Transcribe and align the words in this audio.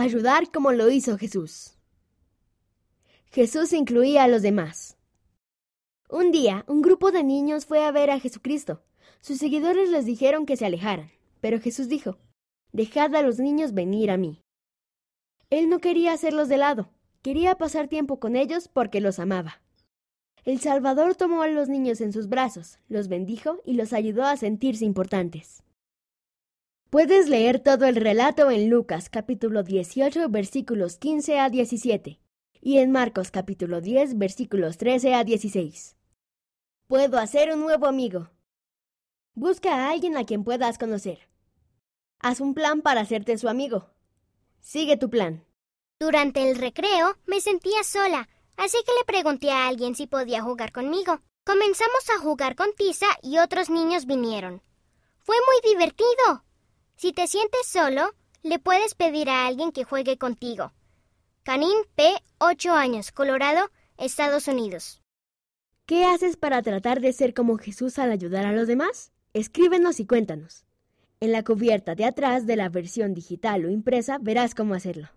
Ayudar 0.00 0.50
como 0.50 0.72
lo 0.72 0.90
hizo 0.90 1.18
Jesús. 1.18 1.74
Jesús 3.26 3.74
incluía 3.74 4.24
a 4.24 4.28
los 4.28 4.40
demás. 4.40 4.96
Un 6.08 6.30
día, 6.30 6.64
un 6.68 6.80
grupo 6.80 7.12
de 7.12 7.22
niños 7.22 7.66
fue 7.66 7.84
a 7.84 7.90
ver 7.90 8.08
a 8.08 8.18
Jesucristo. 8.18 8.82
Sus 9.20 9.36
seguidores 9.36 9.90
les 9.90 10.06
dijeron 10.06 10.46
que 10.46 10.56
se 10.56 10.64
alejaran, 10.64 11.10
pero 11.42 11.60
Jesús 11.60 11.90
dijo, 11.90 12.16
Dejad 12.72 13.14
a 13.14 13.20
los 13.20 13.40
niños 13.40 13.74
venir 13.74 14.10
a 14.10 14.16
mí. 14.16 14.40
Él 15.50 15.68
no 15.68 15.80
quería 15.80 16.14
hacerlos 16.14 16.48
de 16.48 16.56
lado, 16.56 16.88
quería 17.20 17.56
pasar 17.56 17.86
tiempo 17.86 18.18
con 18.20 18.36
ellos 18.36 18.68
porque 18.68 19.02
los 19.02 19.18
amaba. 19.18 19.60
El 20.44 20.60
Salvador 20.60 21.14
tomó 21.14 21.42
a 21.42 21.48
los 21.48 21.68
niños 21.68 22.00
en 22.00 22.14
sus 22.14 22.30
brazos, 22.30 22.78
los 22.88 23.08
bendijo 23.08 23.60
y 23.66 23.74
los 23.74 23.92
ayudó 23.92 24.24
a 24.24 24.38
sentirse 24.38 24.86
importantes. 24.86 25.62
Puedes 26.90 27.28
leer 27.28 27.60
todo 27.60 27.84
el 27.84 27.94
relato 27.94 28.50
en 28.50 28.68
Lucas 28.68 29.08
capítulo 29.08 29.62
18 29.62 30.28
versículos 30.28 30.96
15 30.96 31.38
a 31.38 31.48
17 31.48 32.20
y 32.60 32.78
en 32.78 32.90
Marcos 32.90 33.30
capítulo 33.30 33.80
10 33.80 34.18
versículos 34.18 34.76
13 34.76 35.14
a 35.14 35.22
16. 35.22 35.96
Puedo 36.88 37.18
hacer 37.18 37.54
un 37.54 37.60
nuevo 37.60 37.86
amigo. 37.86 38.30
Busca 39.34 39.72
a 39.72 39.90
alguien 39.92 40.16
a 40.16 40.26
quien 40.26 40.42
puedas 40.42 40.78
conocer. 40.78 41.28
Haz 42.18 42.40
un 42.40 42.54
plan 42.54 42.82
para 42.82 43.02
hacerte 43.02 43.38
su 43.38 43.48
amigo. 43.48 43.90
Sigue 44.58 44.96
tu 44.96 45.10
plan. 45.10 45.46
Durante 46.00 46.50
el 46.50 46.56
recreo 46.56 47.16
me 47.24 47.40
sentía 47.40 47.84
sola, 47.84 48.28
así 48.56 48.78
que 48.84 48.92
le 48.98 49.04
pregunté 49.04 49.52
a 49.52 49.68
alguien 49.68 49.94
si 49.94 50.08
podía 50.08 50.42
jugar 50.42 50.72
conmigo. 50.72 51.20
Comenzamos 51.46 52.10
a 52.16 52.20
jugar 52.20 52.56
con 52.56 52.72
Tisa 52.72 53.06
y 53.22 53.38
otros 53.38 53.70
niños 53.70 54.06
vinieron. 54.06 54.60
Fue 55.18 55.36
muy 55.46 55.72
divertido. 55.72 56.49
Si 57.00 57.14
te 57.14 57.26
sientes 57.26 57.66
solo, 57.66 58.12
le 58.42 58.58
puedes 58.58 58.94
pedir 58.94 59.30
a 59.30 59.46
alguien 59.46 59.72
que 59.72 59.84
juegue 59.84 60.18
contigo. 60.18 60.74
Canin 61.44 61.78
P., 61.94 62.12
8 62.36 62.74
años, 62.74 63.10
Colorado, 63.10 63.70
Estados 63.96 64.48
Unidos. 64.48 65.00
¿Qué 65.86 66.04
haces 66.04 66.36
para 66.36 66.60
tratar 66.60 67.00
de 67.00 67.14
ser 67.14 67.32
como 67.32 67.56
Jesús 67.56 67.98
al 67.98 68.10
ayudar 68.10 68.44
a 68.44 68.52
los 68.52 68.68
demás? 68.68 69.12
Escríbenos 69.32 69.98
y 69.98 70.06
cuéntanos. 70.06 70.66
En 71.20 71.32
la 71.32 71.42
cubierta 71.42 71.94
de 71.94 72.04
atrás 72.04 72.46
de 72.46 72.56
la 72.56 72.68
versión 72.68 73.14
digital 73.14 73.64
o 73.64 73.70
impresa 73.70 74.18
verás 74.20 74.54
cómo 74.54 74.74
hacerlo. 74.74 75.08